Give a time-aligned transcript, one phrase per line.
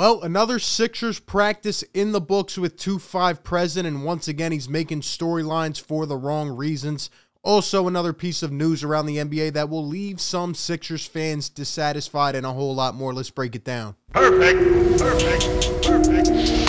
[0.00, 4.66] Well, another Sixers practice in the books with 2 5 present, and once again, he's
[4.66, 7.10] making storylines for the wrong reasons.
[7.42, 12.34] Also, another piece of news around the NBA that will leave some Sixers fans dissatisfied
[12.34, 13.12] and a whole lot more.
[13.12, 13.94] Let's break it down.
[14.14, 14.98] Perfect.
[14.98, 15.84] Perfect.
[15.84, 16.59] Perfect.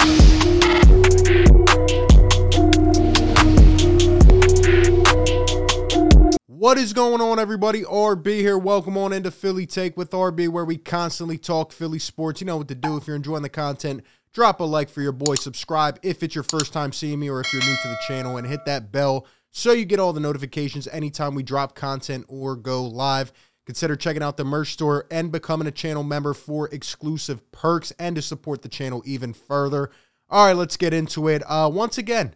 [6.61, 7.81] What is going on, everybody?
[7.81, 8.55] RB here.
[8.55, 12.39] Welcome on into Philly Take with RB, where we constantly talk Philly sports.
[12.39, 12.97] You know what to do.
[12.97, 15.33] If you're enjoying the content, drop a like for your boy.
[15.33, 18.37] Subscribe if it's your first time seeing me or if you're new to the channel,
[18.37, 22.55] and hit that bell so you get all the notifications anytime we drop content or
[22.55, 23.33] go live.
[23.65, 28.15] Consider checking out the merch store and becoming a channel member for exclusive perks and
[28.17, 29.89] to support the channel even further.
[30.29, 31.41] All right, let's get into it.
[31.47, 32.35] Uh, once again,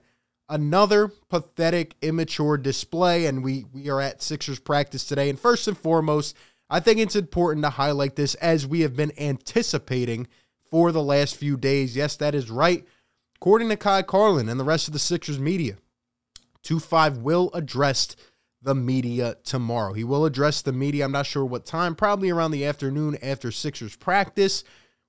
[0.49, 5.29] another pathetic, immature display, and we we are at Sixers practice today.
[5.29, 6.35] And first and foremost,
[6.69, 10.27] I think it's important to highlight this as we have been anticipating
[10.71, 11.95] for the last few days.
[11.95, 12.85] Yes, that is right.
[13.35, 15.77] According to Kai Carlin and the rest of the Sixers media,
[16.63, 18.15] 2 5 will address
[18.61, 19.93] the media tomorrow.
[19.93, 21.05] He will address the media.
[21.05, 24.63] I'm not sure what time, probably around the afternoon after Sixers practice.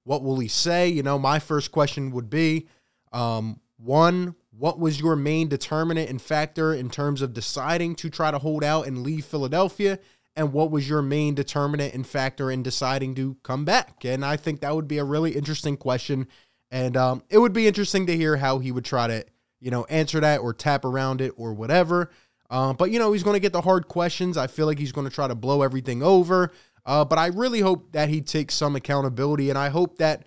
[0.04, 0.88] What will he say?
[0.88, 2.68] You know, my first question would be
[3.12, 8.30] um, one, what was your main determinant and factor in terms of deciding to try
[8.30, 9.98] to hold out and leave Philadelphia?
[10.34, 14.04] And what was your main determinant and factor in deciding to come back?
[14.04, 16.28] And I think that would be a really interesting question.
[16.70, 19.24] And um, it would be interesting to hear how he would try to,
[19.60, 22.10] you know, answer that or tap around it or whatever.
[22.50, 24.36] Uh, but, you know, he's going to get the hard questions.
[24.36, 26.52] I feel like he's going to try to blow everything over.
[26.84, 29.50] Uh, but I really hope that he takes some accountability.
[29.50, 30.24] And I hope that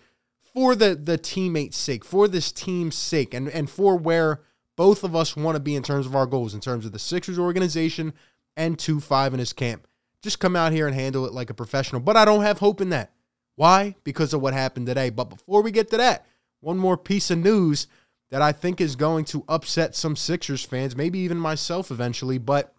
[0.59, 4.41] for the the teammates' sake, for this team's sake, and and for where
[4.75, 6.99] both of us want to be in terms of our goals, in terms of the
[6.99, 8.13] Sixers organization
[8.57, 9.87] and two five in his camp.
[10.21, 12.01] Just come out here and handle it like a professional.
[12.01, 13.13] But I don't have hope in that.
[13.55, 13.95] Why?
[14.03, 15.09] Because of what happened today.
[15.09, 16.25] But before we get to that,
[16.59, 17.87] one more piece of news
[18.29, 22.37] that I think is going to upset some Sixers fans, maybe even myself eventually.
[22.37, 22.73] But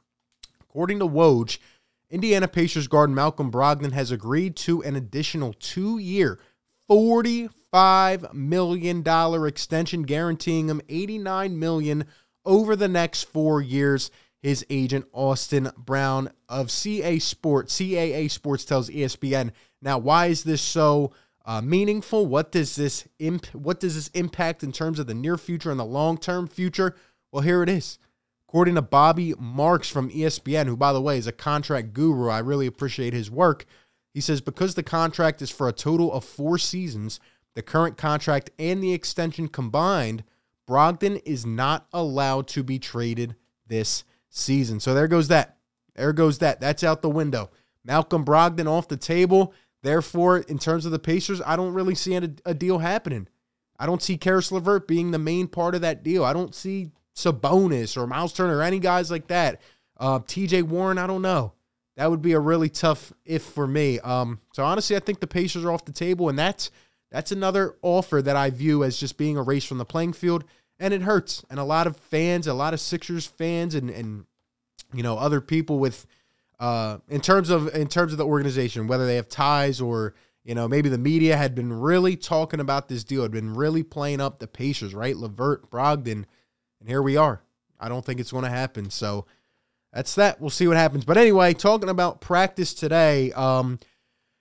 [0.60, 1.56] according to Woj,
[2.10, 6.38] Indiana Pacers guard Malcolm Brogdon has agreed to an additional two year,
[6.86, 9.04] 40 $5 million
[9.46, 12.04] extension guaranteeing him 89 million
[12.44, 14.10] over the next four years.
[14.42, 19.52] His agent, Austin Brown of CA Sports, CAA Sports tells ESPN.
[19.82, 21.12] Now, why is this so
[21.44, 22.26] uh, meaningful?
[22.26, 25.78] What does this imp- what does this impact in terms of the near future and
[25.78, 26.96] the long term future?
[27.30, 27.98] Well, here it is.
[28.48, 32.40] According to Bobby Marks from ESPN, who, by the way, is a contract guru, I
[32.40, 33.64] really appreciate his work.
[34.12, 37.20] He says because the contract is for a total of four seasons,
[37.54, 40.24] the current contract and the extension combined,
[40.68, 43.34] Brogdon is not allowed to be traded
[43.66, 44.80] this season.
[44.80, 45.56] So there goes that.
[45.94, 46.60] There goes that.
[46.60, 47.50] That's out the window.
[47.84, 49.52] Malcolm Brogdon off the table.
[49.82, 53.28] Therefore, in terms of the Pacers, I don't really see a, a deal happening.
[53.78, 56.22] I don't see Caris LeVert being the main part of that deal.
[56.22, 59.60] I don't see Sabonis or Miles Turner or any guys like that.
[59.98, 61.54] Uh, TJ Warren, I don't know.
[61.96, 63.98] That would be a really tough if for me.
[64.00, 66.70] Um, so honestly, I think the Pacers are off the table, and that's
[67.10, 70.44] that's another offer that I view as just being erased from the playing field,
[70.78, 71.44] and it hurts.
[71.50, 74.24] And a lot of fans, a lot of Sixers fans, and and
[74.94, 76.06] you know other people with,
[76.60, 80.54] uh, in terms of in terms of the organization, whether they have ties or you
[80.54, 84.20] know maybe the media had been really talking about this deal, had been really playing
[84.20, 85.16] up the Pacers, right?
[85.16, 86.24] LeVert, Brogdon,
[86.80, 87.42] and here we are.
[87.80, 88.90] I don't think it's going to happen.
[88.90, 89.26] So
[89.92, 90.40] that's that.
[90.40, 91.04] We'll see what happens.
[91.04, 93.32] But anyway, talking about practice today.
[93.32, 93.80] Um,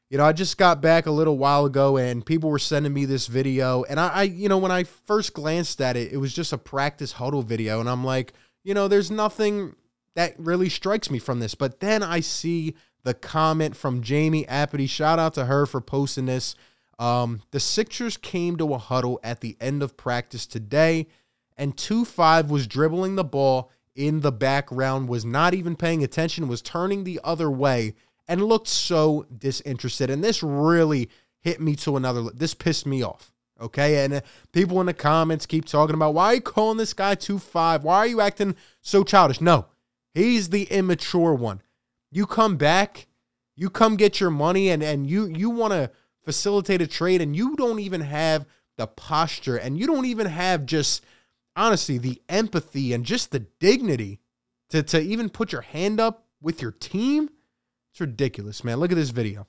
[0.10, 3.06] you know, I just got back a little while ago and people were sending me
[3.06, 3.84] this video.
[3.84, 6.58] And I, I, you know, when I first glanced at it, it was just a
[6.58, 7.80] practice huddle video.
[7.80, 8.34] And I'm like,
[8.64, 9.76] you know, there's nothing
[10.16, 11.54] that really strikes me from this.
[11.54, 14.90] But then I see the comment from Jamie Apody.
[14.90, 16.56] Shout out to her for posting this.
[16.98, 21.08] Um, the Sixers came to a huddle at the end of practice today,
[21.58, 26.48] and 2 5 was dribbling the ball in the background, was not even paying attention,
[26.50, 27.96] was turning the other way
[28.30, 30.12] and looked so disinterested.
[30.12, 31.10] And this really
[31.42, 32.30] hit me to another.
[32.30, 33.34] This pissed me off.
[33.60, 34.06] Okay.
[34.06, 34.22] And uh,
[34.54, 37.84] people in the comments keep talking about why are you calling this guy 2 5?
[37.84, 39.42] Why are you acting so childish?
[39.42, 39.66] No,
[40.14, 41.62] he's the immature one.
[42.12, 43.08] You come back,
[43.56, 45.92] you come get your money, and, and you, you want to
[46.24, 48.46] facilitate a trade, and you don't even have
[48.78, 51.04] the posture, and you don't even have just,
[51.56, 54.20] honestly, the empathy and just the dignity
[54.70, 57.30] to, to even put your hand up with your team
[57.92, 58.80] it's ridiculous, man.
[58.80, 59.48] Look at this video.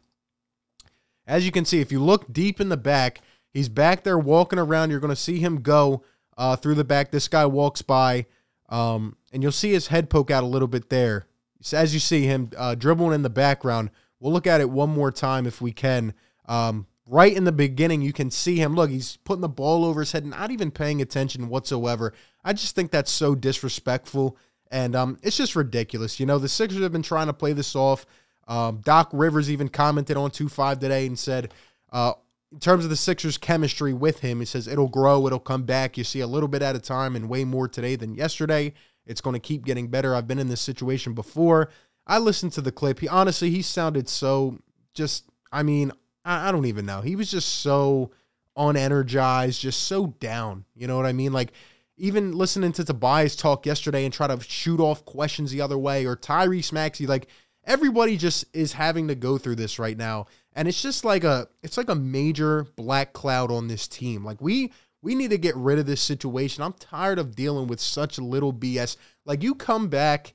[1.26, 3.20] As you can see, if you look deep in the back,
[3.52, 4.90] he's back there walking around.
[4.90, 6.02] You're going to see him go
[6.36, 7.10] uh, through the back.
[7.10, 8.26] This guy walks by,
[8.68, 11.26] um, and you'll see his head poke out a little bit there.
[11.72, 15.12] As you see him uh, dribbling in the background, we'll look at it one more
[15.12, 16.14] time if we can.
[16.46, 18.74] Um, right in the beginning, you can see him.
[18.74, 22.14] Look, he's putting the ball over his head, not even paying attention whatsoever.
[22.42, 24.36] I just think that's so disrespectful.
[24.70, 26.18] And um, it's just ridiculous.
[26.18, 28.06] You know, the Sixers have been trying to play this off.
[28.50, 31.54] Um, Doc Rivers even commented on 2 5 today and said,
[31.92, 32.14] uh,
[32.52, 35.96] in terms of the Sixers' chemistry with him, he says it'll grow, it'll come back.
[35.96, 38.74] You see a little bit at a time and way more today than yesterday.
[39.06, 40.14] It's going to keep getting better.
[40.14, 41.70] I've been in this situation before.
[42.08, 42.98] I listened to the clip.
[42.98, 44.58] He honestly, he sounded so
[44.94, 45.92] just, I mean,
[46.24, 47.02] I, I don't even know.
[47.02, 48.10] He was just so
[48.58, 50.64] unenergized, just so down.
[50.74, 51.32] You know what I mean?
[51.32, 51.52] Like,
[51.96, 56.04] even listening to Tobias talk yesterday and try to shoot off questions the other way,
[56.04, 57.28] or Tyrese Maxey, like
[57.70, 60.26] everybody just is having to go through this right now.
[60.54, 64.24] And it's just like a it's like a major black cloud on this team.
[64.24, 64.72] Like we
[65.02, 66.64] we need to get rid of this situation.
[66.64, 68.96] I'm tired of dealing with such little BS.
[69.24, 70.34] Like you come back,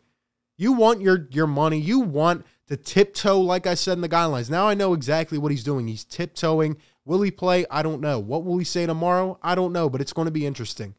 [0.57, 4.49] you want your your money, you want to tiptoe, like I said in the guidelines.
[4.49, 5.87] Now I know exactly what he's doing.
[5.87, 6.77] He's tiptoeing.
[7.03, 7.65] Will he play?
[7.69, 8.17] I don't know.
[8.17, 9.37] What will he say tomorrow?
[9.43, 10.95] I don't know, but it's going to be interesting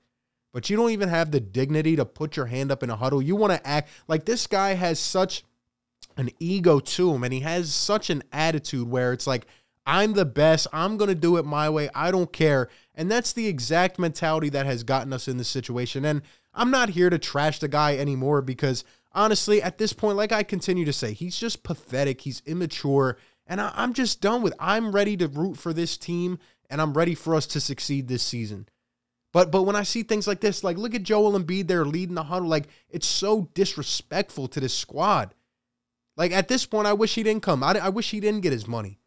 [0.53, 3.21] but you don't even have the dignity to put your hand up in a huddle.
[3.21, 5.45] You want to act like this guy has such
[6.17, 9.47] an ego to him and he has such an attitude where it's like,
[9.87, 10.67] I'm the best.
[10.73, 11.89] I'm going to do it my way.
[11.95, 12.69] I don't care.
[12.95, 16.05] And that's the exact mentality that has gotten us in this situation.
[16.05, 16.23] And
[16.53, 18.83] I'm not here to trash the guy anymore because
[19.13, 22.23] honestly, at this point, like I continue to say, he's just pathetic.
[22.23, 23.17] He's immature.
[23.47, 24.55] And I, am just done with.
[24.59, 26.39] I'm ready to root for this team
[26.69, 28.69] and I'm ready for us to succeed this season.
[29.33, 32.15] But but when I see things like this, like look at Joel Embiid there leading
[32.15, 35.35] the huddle, like it's so disrespectful to this squad.
[36.17, 37.63] Like at this point, I wish he didn't come.
[37.63, 38.99] I, I wish he didn't get his money.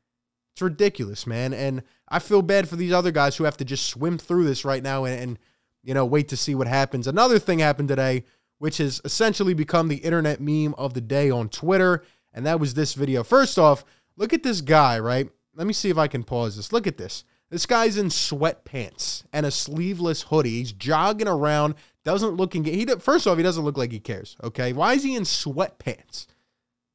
[0.54, 1.54] It's ridiculous, man.
[1.54, 4.66] And I feel bad for these other guys who have to just swim through this
[4.66, 5.40] right now and, and
[5.84, 7.08] you know wait to see what happens.
[7.08, 8.26] Another thing happened today,
[8.58, 12.04] which has essentially become the internet meme of the day on Twitter,
[12.34, 13.24] and that was this video.
[13.24, 13.86] First off,
[14.18, 15.30] look at this guy, right?
[15.56, 16.72] Let me see if I can pause this.
[16.72, 17.24] Look at this.
[17.50, 20.60] This guy's in sweatpants and a sleeveless hoodie.
[20.60, 22.64] He's jogging around, doesn't look in.
[22.64, 24.38] He first off, he doesn't look like he cares.
[24.44, 26.28] Okay, why is he in sweatpants?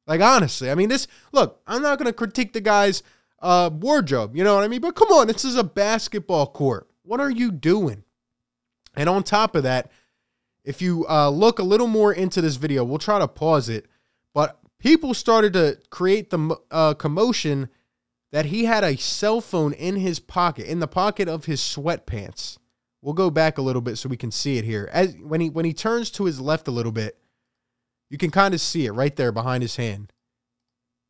[0.07, 1.07] Like honestly, I mean, this.
[1.31, 3.03] Look, I'm not gonna critique the guy's
[3.39, 4.35] uh, wardrobe.
[4.35, 4.81] You know what I mean?
[4.81, 6.87] But come on, this is a basketball court.
[7.03, 8.03] What are you doing?
[8.95, 9.91] And on top of that,
[10.63, 13.85] if you uh, look a little more into this video, we'll try to pause it.
[14.33, 17.69] But people started to create the uh, commotion
[18.31, 22.57] that he had a cell phone in his pocket, in the pocket of his sweatpants.
[23.01, 24.89] We'll go back a little bit so we can see it here.
[24.91, 27.19] As when he when he turns to his left a little bit,
[28.09, 30.11] you can kind of see it right there behind his hand.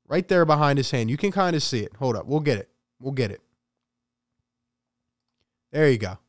[0.07, 1.09] Right there behind his hand.
[1.09, 1.95] You can kind of see it.
[1.97, 2.25] Hold up.
[2.25, 2.69] We'll get it.
[2.99, 3.41] We'll get it.
[5.71, 6.19] There you go.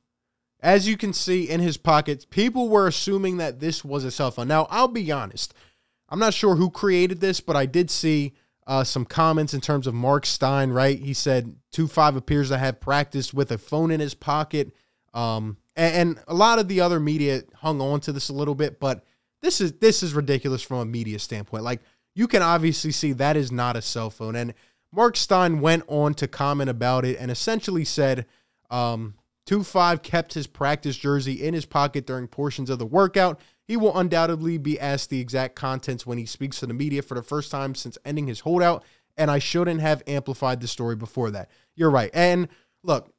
[0.61, 4.31] As you can see in his pockets, people were assuming that this was a cell
[4.31, 4.49] phone.
[4.49, 5.55] Now, I'll be honest.
[6.09, 8.35] I'm not sure who created this, but I did see
[8.67, 10.99] uh, some comments in terms of Marc Stein, right?
[10.99, 14.73] He said 2 5 appears to have practiced with a phone in his pocket.
[15.15, 18.55] Um, and, and, a lot of the other media hung on to this a little
[18.55, 19.05] bit, but
[19.43, 21.65] this is this is ridiculous from a media standpoint.
[21.65, 21.81] Like
[22.15, 24.37] you can obviously see that is not a cell phone.
[24.37, 24.55] And
[24.93, 28.27] Marc Stein went on to comment about it and essentially said,
[28.71, 29.15] um,
[29.47, 33.77] 2 5 kept his practice jersey in his pocket during portions of the workout he
[33.77, 37.23] will undoubtedly be asked the exact contents when he speaks to the media for the
[37.23, 38.85] first time since ending his holdout,
[39.17, 41.51] and I shouldn't have amplified the story before that.
[41.75, 42.11] You're right.
[42.15, 42.49] And
[42.85, 43.13] look,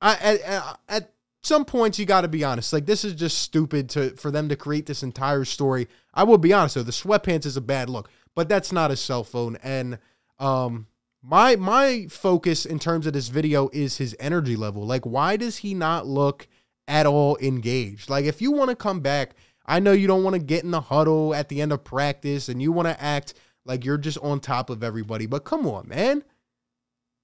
[0.00, 2.72] I, at, at some points you got to be honest.
[2.72, 5.88] Like this is just stupid to for them to create this entire story.
[6.14, 8.96] I will be honest though, the sweatpants is a bad look, but that's not a
[8.96, 9.56] cell phone.
[9.62, 9.98] And
[10.38, 10.86] um,
[11.22, 14.86] my my focus in terms of this video is his energy level.
[14.86, 16.48] Like, why does he not look
[16.88, 18.10] at all engaged?
[18.10, 19.34] Like, if you want to come back
[19.70, 22.48] I know you don't want to get in the huddle at the end of practice
[22.48, 25.86] and you want to act like you're just on top of everybody, but come on,
[25.86, 26.24] man.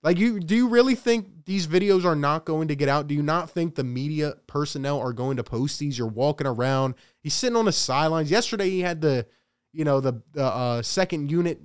[0.06, 3.08] Like you do you really think these videos are not going to get out?
[3.08, 5.98] Do you not think the media personnel are going to post these?
[5.98, 6.94] You're walking around.
[7.25, 8.30] He's sitting on the sidelines.
[8.30, 9.26] Yesterday he had the,
[9.72, 11.60] you know, the, the uh, second unit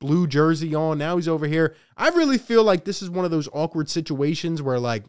[0.00, 0.98] blue jersey on.
[0.98, 1.76] Now he's over here.
[1.96, 5.04] I really feel like this is one of those awkward situations where like,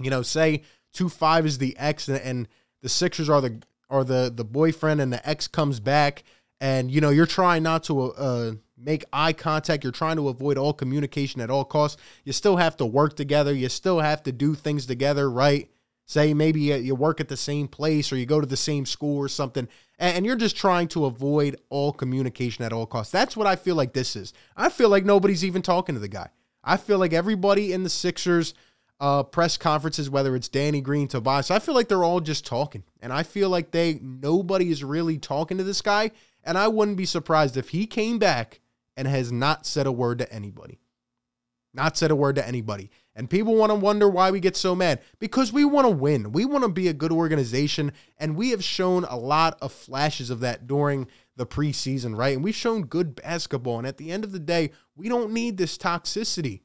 [0.00, 2.48] you know, say two five is the X and, and
[2.82, 3.60] the Sixers are the
[3.90, 6.22] are the the boyfriend and the ex comes back
[6.60, 9.84] and you know you're trying not to uh, make eye contact.
[9.84, 12.00] You're trying to avoid all communication at all costs.
[12.24, 13.52] You still have to work together.
[13.52, 15.70] You still have to do things together right?
[16.08, 19.18] Say maybe you work at the same place or you go to the same school
[19.18, 19.66] or something
[19.98, 23.12] and you're just trying to avoid all communication at all costs.
[23.12, 24.32] That's what i feel like this is.
[24.56, 26.28] I feel like nobody's even talking to the guy.
[26.62, 28.54] I feel like everybody in the sixers
[29.00, 32.82] uh, press conferences, whether it's Danny Green, Tobias, I feel like they're all just talking.
[33.00, 36.10] And I feel like they nobody is really talking to this guy.
[36.44, 38.60] And I wouldn't be surprised if he came back
[38.96, 40.78] and has not said a word to anybody.
[41.74, 42.90] Not said a word to anybody.
[43.14, 46.32] And people want to wonder why we get so mad because we want to win.
[46.32, 47.92] We want to be a good organization.
[48.18, 52.34] And we have shown a lot of flashes of that during the preseason, right?
[52.34, 53.78] And we've shown good basketball.
[53.78, 56.60] And at the end of the day, we don't need this toxicity.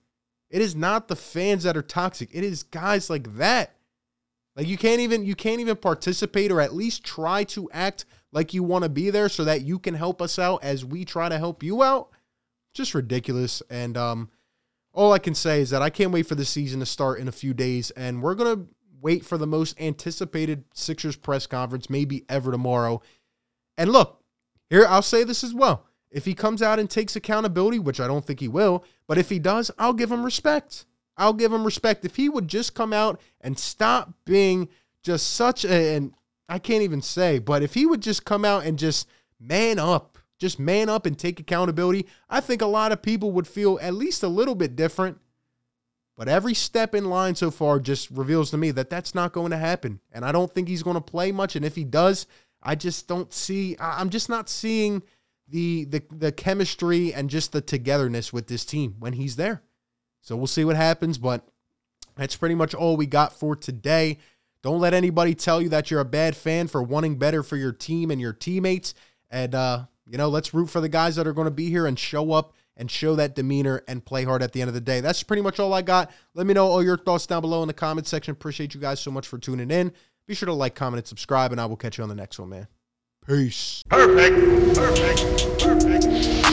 [0.49, 2.29] It is not the fans that are toxic.
[2.33, 3.75] It is guys like that.
[4.55, 8.53] Like you can't even you can't even participate or at least try to act like
[8.53, 11.29] you want to be there so that you can help us out as we try
[11.29, 12.09] to help you out.
[12.73, 13.61] Just ridiculous.
[13.69, 14.29] And um
[14.93, 17.27] all I can say is that I can't wait for the season to start in
[17.27, 18.67] a few days and we're to
[19.01, 23.01] wait for the most anticipated Sixers press conference maybe ever tomorrow.
[23.77, 24.21] And look,
[24.69, 25.85] here I'll say this as well.
[26.11, 29.29] If he comes out and takes accountability, which I don't think he will, but if
[29.29, 30.85] he does, I'll give him respect.
[31.17, 32.03] I'll give him respect.
[32.03, 34.67] If he would just come out and stop being
[35.03, 36.13] just such a, and
[36.49, 39.07] I can't even say, but if he would just come out and just
[39.39, 40.10] man up,
[40.41, 43.93] just man up and take accountability, I think a lot of people would feel at
[43.93, 45.19] least a little bit different.
[46.17, 49.51] But every step in line so far just reveals to me that that's not going
[49.51, 49.99] to happen.
[50.11, 51.55] And I don't think he's going to play much.
[51.55, 52.25] And if he does,
[52.61, 55.03] I just don't see, I'm just not seeing
[55.47, 59.61] the the the chemistry and just the togetherness with this team when he's there.
[60.21, 61.47] So we'll see what happens, but
[62.15, 64.17] that's pretty much all we got for today.
[64.63, 67.73] Don't let anybody tell you that you're a bad fan for wanting better for your
[67.73, 68.93] team and your teammates.
[69.29, 71.87] And uh, you know, let's root for the guys that are going to be here
[71.87, 74.81] and show up and show that demeanor and play hard at the end of the
[74.81, 74.99] day.
[74.99, 76.11] That's pretty much all I got.
[76.33, 78.33] Let me know all your thoughts down below in the comment section.
[78.33, 79.93] Appreciate you guys so much for tuning in.
[80.27, 82.39] Be sure to like, comment, and subscribe, and I will catch you on the next
[82.39, 82.67] one, man.
[83.25, 83.83] Peace.
[83.89, 84.75] Perfect.
[84.75, 85.59] Perfect.
[85.59, 86.50] Perfect.